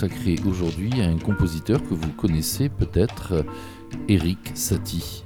Consacrée 0.00 0.36
aujourd'hui 0.46 1.02
à 1.02 1.08
un 1.08 1.18
compositeur 1.18 1.82
que 1.82 1.92
vous 1.92 2.10
connaissez 2.12 2.70
peut-être, 2.70 3.44
Eric 4.08 4.38
Satie. 4.54 5.22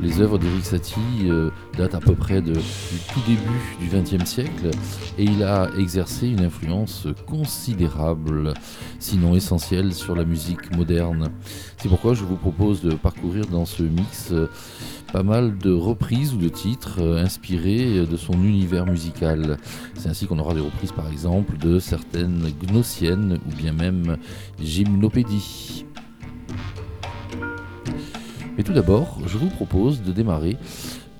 Les 0.00 0.20
œuvres 0.20 0.38
d'Eric 0.38 0.64
Satie 0.64 1.00
euh, 1.24 1.50
datent 1.76 1.96
à 1.96 1.98
peu 1.98 2.14
près 2.14 2.40
du 2.40 2.52
tout 2.52 3.20
début 3.26 3.40
du 3.80 3.88
XXe 3.88 4.24
siècle 4.24 4.70
et 5.18 5.24
il 5.24 5.42
a 5.42 5.70
exercé 5.76 6.28
une 6.28 6.44
influence 6.44 7.08
considérable, 7.26 8.54
sinon 9.00 9.34
essentielle, 9.34 9.92
sur 9.92 10.14
la 10.14 10.24
musique 10.24 10.76
moderne. 10.76 11.32
C'est 11.78 11.88
pourquoi 11.88 12.14
je 12.14 12.22
vous 12.22 12.36
propose 12.36 12.82
de 12.82 12.94
parcourir 12.94 13.46
dans 13.46 13.64
ce 13.64 13.82
mix 13.82 14.30
euh, 14.30 14.48
pas 15.14 15.22
mal 15.22 15.56
de 15.58 15.70
reprises 15.70 16.34
ou 16.34 16.38
de 16.38 16.48
titres 16.48 17.00
euh, 17.00 17.22
inspirés 17.22 17.98
euh, 17.98 18.04
de 18.04 18.16
son 18.16 18.32
univers 18.32 18.84
musical. 18.84 19.58
C'est 19.94 20.08
ainsi 20.08 20.26
qu'on 20.26 20.40
aura 20.40 20.54
des 20.54 20.60
reprises 20.60 20.90
par 20.90 21.08
exemple 21.08 21.56
de 21.56 21.78
certaines 21.78 22.50
gnossiennes 22.60 23.38
ou 23.46 23.54
bien 23.54 23.72
même 23.72 24.16
gymnopédies. 24.60 25.86
Mais 28.56 28.64
tout 28.64 28.72
d'abord, 28.72 29.20
je 29.24 29.38
vous 29.38 29.50
propose 29.50 30.02
de 30.02 30.10
démarrer 30.10 30.56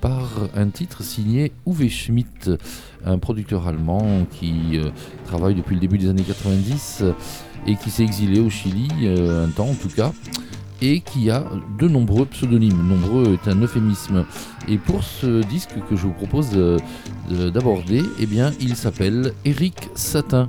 par 0.00 0.48
un 0.56 0.70
titre 0.70 1.04
signé 1.04 1.52
Uwe 1.64 1.88
Schmidt, 1.88 2.50
un 3.04 3.18
producteur 3.18 3.68
allemand 3.68 4.26
qui 4.28 4.72
euh, 4.74 4.90
travaille 5.24 5.54
depuis 5.54 5.76
le 5.76 5.80
début 5.80 5.98
des 5.98 6.08
années 6.08 6.24
90 6.24 6.98
euh, 7.02 7.12
et 7.68 7.76
qui 7.76 7.90
s'est 7.90 8.02
exilé 8.02 8.40
au 8.40 8.50
Chili, 8.50 8.88
un 9.06 9.48
temps 9.50 9.68
en 9.68 9.74
tout 9.74 9.88
cas, 9.88 10.12
et 10.82 11.00
qui 11.00 11.30
a 11.30 11.44
de 11.78 11.88
nombreux 11.88 12.26
pseudonymes. 12.26 12.86
Nombreux 12.86 13.34
est 13.34 13.48
un 13.50 13.60
euphémisme. 13.62 14.24
Et 14.68 14.78
pour 14.78 15.02
ce 15.04 15.42
disque 15.46 15.74
que 15.88 15.96
je 15.96 16.02
vous 16.02 16.12
propose 16.12 16.50
euh, 16.54 16.78
de- 17.30 17.50
d'aborder, 17.50 18.02
eh 18.18 18.26
bien, 18.26 18.50
il 18.60 18.76
s'appelle 18.76 19.32
Eric 19.44 19.88
Satin. 19.94 20.48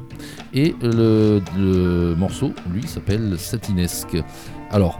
Et 0.54 0.76
le, 0.82 1.42
le 1.58 2.16
morceau, 2.16 2.54
lui, 2.74 2.88
s'appelle 2.88 3.36
Satinesque. 3.38 4.18
Alors, 4.72 4.98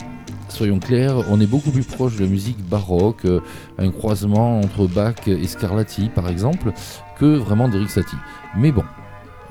soyons 0.50 0.80
clairs, 0.80 1.16
on 1.30 1.40
est 1.42 1.48
beaucoup 1.48 1.72
plus 1.72 1.84
proche 1.84 2.16
de 2.18 2.24
la 2.24 2.30
musique 2.30 2.64
baroque, 2.70 3.26
euh, 3.26 3.40
un 3.78 3.90
croisement 3.90 4.60
entre 4.60 4.88
Bach 4.88 5.16
et 5.28 5.48
Scarlatti 5.48 6.10
par 6.10 6.30
exemple, 6.30 6.72
que 7.18 7.26
vraiment 7.38 7.68
d'Eric 7.68 7.90
Satie. 7.90 8.16
Mais 8.58 8.72
bon, 8.72 8.84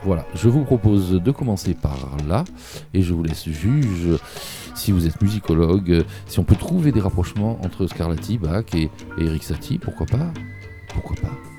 voilà, 0.04 0.26
je 0.34 0.48
vous 0.48 0.64
propose 0.64 1.12
de 1.12 1.30
commencer 1.30 1.74
par 1.74 1.96
là, 2.28 2.44
et 2.92 3.02
je 3.02 3.14
vous 3.14 3.22
laisse 3.22 3.48
juge, 3.48 4.18
si 4.74 4.92
vous 4.92 5.06
êtes 5.06 5.20
musicologue, 5.22 6.04
si 6.26 6.38
on 6.38 6.44
peut 6.44 6.56
trouver 6.56 6.92
des 6.92 7.00
rapprochements 7.00 7.58
entre 7.64 7.86
Scarlatti, 7.86 8.38
Bach 8.38 8.64
et, 8.74 8.90
et 9.18 9.24
Eric 9.24 9.42
Satie, 9.42 9.78
pourquoi 9.78 10.06
pas? 10.06 10.32
Pourquoi 10.88 11.16
pas? 11.16 11.53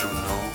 you 0.00 0.06
know 0.12 0.47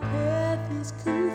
path 0.00 0.70
is 0.72 0.92
clear. 0.92 1.25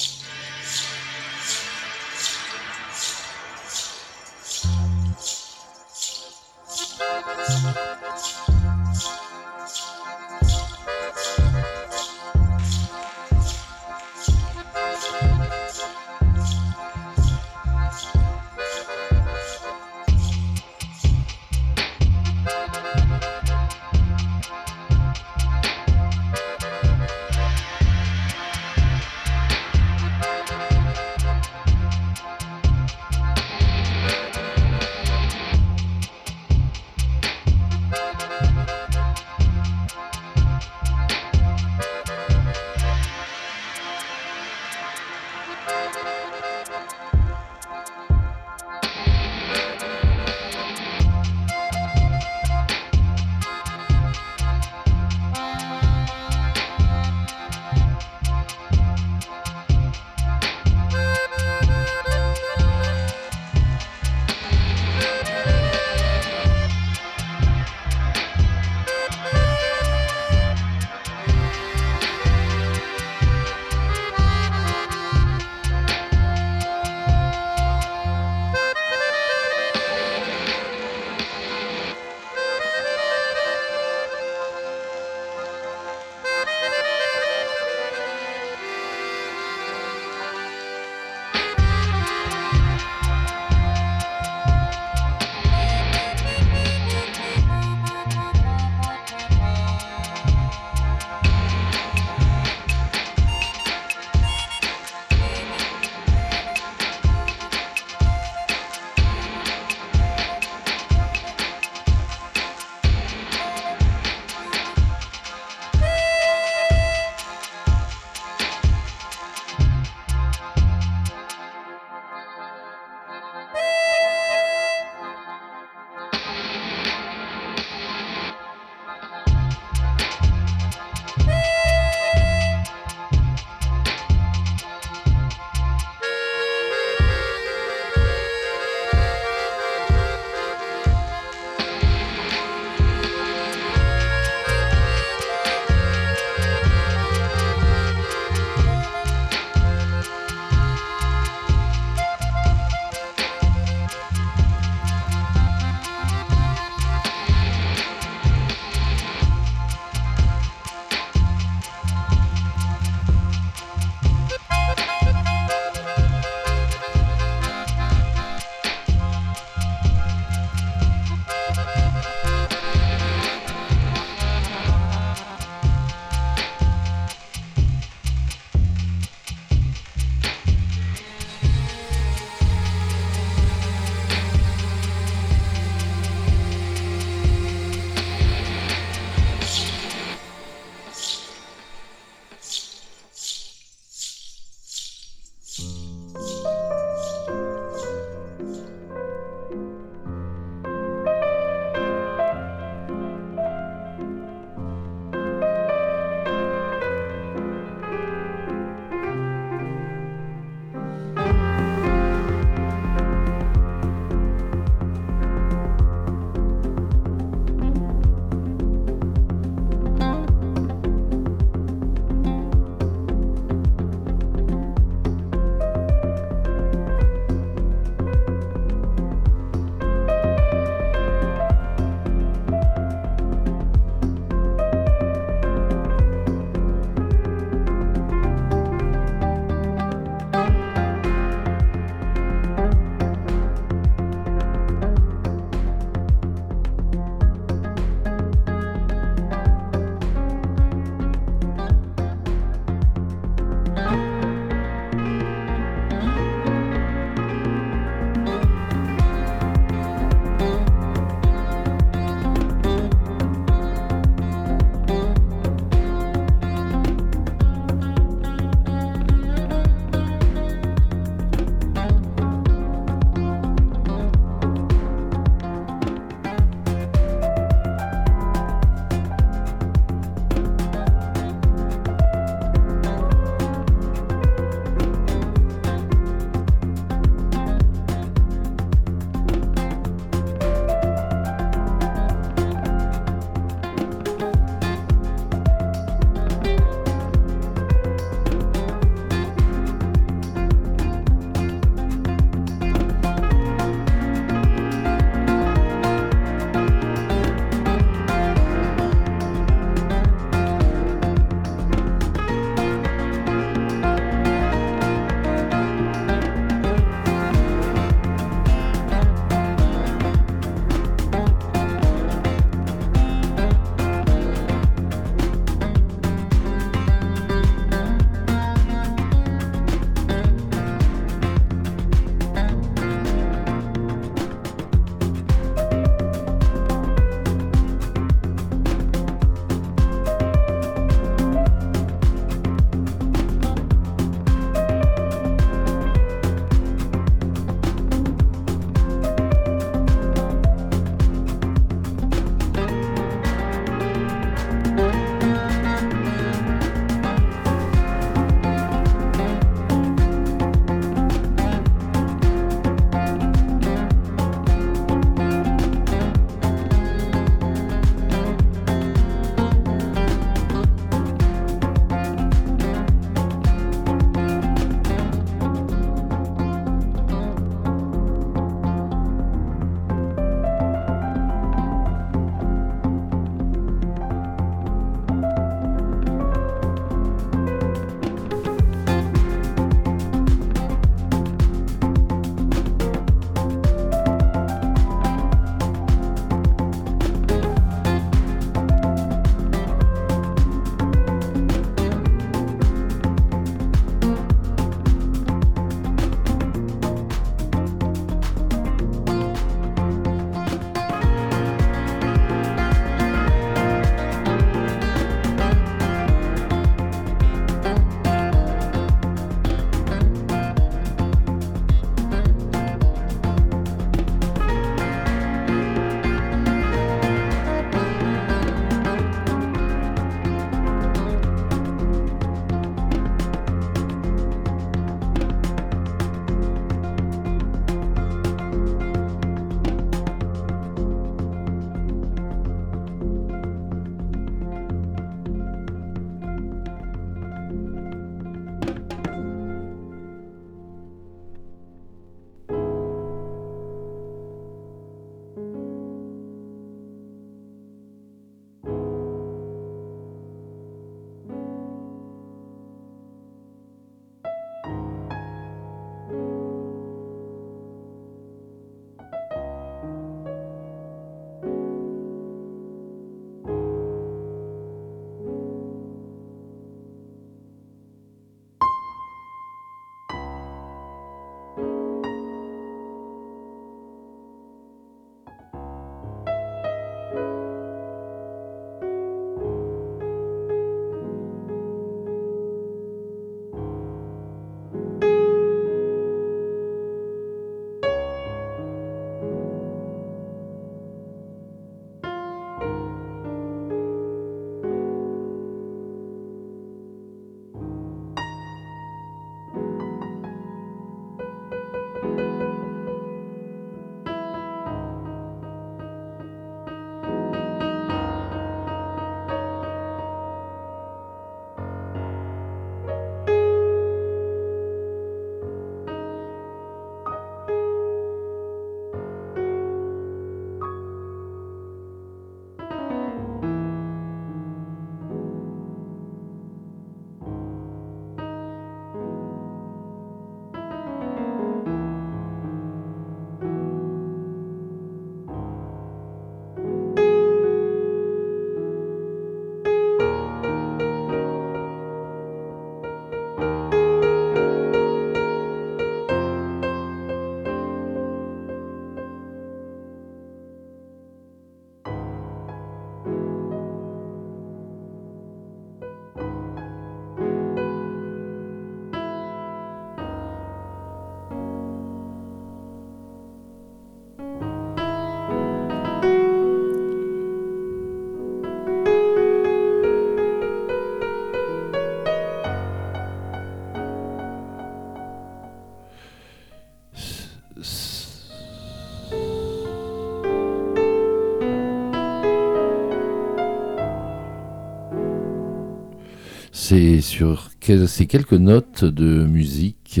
C'est 596.74 597.02
sur 597.02 597.50
ces 597.86 598.06
quelques 598.06 598.32
notes 598.32 598.86
de 598.86 599.26
musique. 599.26 600.00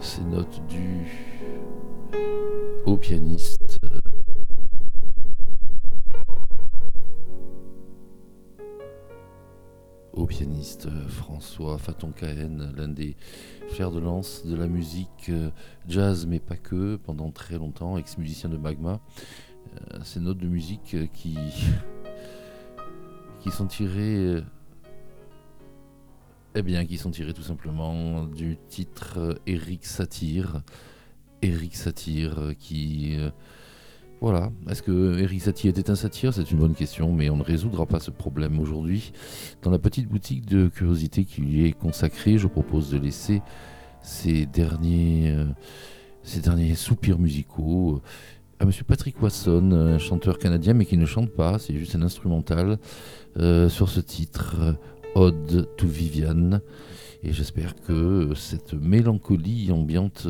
Ces 0.00 0.22
notes 0.30 0.62
du 0.68 1.08
au 2.86 2.96
pianiste. 2.96 3.80
Au 10.12 10.26
pianiste 10.26 10.88
François 11.08 11.78
Faton-Cahen, 11.78 12.74
l'un 12.76 12.86
des 12.86 13.16
fers 13.72 13.90
de 13.90 14.00
lance 14.00 14.44
de 14.44 14.54
la 14.54 14.66
musique 14.66 15.30
euh, 15.30 15.50
jazz, 15.88 16.26
mais 16.26 16.40
pas 16.40 16.56
que, 16.56 16.96
pendant 16.96 17.30
très 17.30 17.56
longtemps, 17.56 17.96
ex-musicien 17.96 18.50
de 18.50 18.58
Magma. 18.58 19.00
Euh, 19.74 19.98
ces 20.04 20.20
notes 20.20 20.36
de 20.36 20.46
musique 20.46 20.94
euh, 20.94 21.06
qui, 21.06 21.38
qui 23.40 23.50
sont 23.50 23.66
tirées. 23.66 24.42
Eh 26.54 26.62
bien, 26.62 26.84
qui 26.84 26.98
sont 26.98 27.10
tirées 27.10 27.32
tout 27.32 27.42
simplement 27.42 28.24
du 28.26 28.58
titre 28.68 29.40
Eric 29.46 29.86
Satir. 29.86 30.60
Eric 31.40 31.74
Satir 31.74 32.52
qui 32.58 33.16
voilà. 34.22 34.52
Est-ce 34.70 34.84
que 34.84 35.18
Eric 35.18 35.42
Satie 35.42 35.66
était 35.66 35.90
un 35.90 35.96
satire 35.96 36.32
C'est 36.32 36.48
une 36.52 36.58
bonne 36.58 36.76
question, 36.76 37.12
mais 37.12 37.28
on 37.28 37.38
ne 37.38 37.42
résoudra 37.42 37.86
pas 37.86 37.98
ce 37.98 38.12
problème 38.12 38.60
aujourd'hui. 38.60 39.12
Dans 39.62 39.70
la 39.72 39.80
petite 39.80 40.06
boutique 40.06 40.46
de 40.46 40.68
curiosité 40.68 41.24
qui 41.24 41.40
lui 41.40 41.66
est 41.66 41.72
consacrée, 41.72 42.38
je 42.38 42.46
propose 42.46 42.88
de 42.88 42.98
laisser 42.98 43.42
ces 44.00 44.46
derniers, 44.46 45.32
euh, 45.32 45.46
derniers 46.40 46.76
soupirs 46.76 47.18
musicaux 47.18 48.00
à 48.60 48.64
Monsieur 48.64 48.84
Patrick 48.84 49.20
Wasson, 49.20 49.72
un 49.72 49.98
chanteur 49.98 50.38
canadien, 50.38 50.74
mais 50.74 50.84
qui 50.84 50.96
ne 50.96 51.06
chante 51.06 51.30
pas, 51.30 51.58
c'est 51.58 51.76
juste 51.76 51.96
un 51.96 52.02
instrumental 52.02 52.78
euh, 53.38 53.68
sur 53.68 53.88
ce 53.88 53.98
titre, 53.98 54.76
Ode 55.16 55.68
to 55.76 55.88
Viviane. 55.88 56.60
Et 57.24 57.32
j'espère 57.32 57.74
que 57.74 58.34
cette 58.36 58.74
mélancolie 58.74 59.72
ambiante 59.72 60.28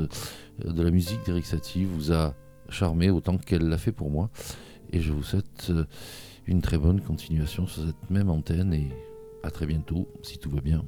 de 0.65 0.83
la 0.83 0.91
musique 0.91 1.23
d'Eric 1.27 1.45
Satie 1.45 1.85
vous 1.85 2.11
a 2.11 2.35
charmé 2.73 3.11
autant 3.11 3.39
qu'elle 3.39 3.69
l'a 3.69 3.79
fait 3.79 3.93
pour 3.93 4.11
moi. 4.11 4.31
Et 4.93 5.01
je 5.01 5.13
vous 5.13 5.23
souhaite 5.23 5.69
euh, 5.71 5.85
une 6.47 6.61
très 6.61 6.79
bonne 6.79 7.01
continuation 7.01 7.67
sur 7.67 7.87
cette 7.87 8.11
même 8.11 8.31
antenne 8.31 8.75
et 8.75 8.89
à 9.43 9.51
très 9.51 9.67
bientôt 9.67 10.09
si 10.23 10.39
tout 10.39 10.51
va 10.51 10.61
bien. 10.61 10.85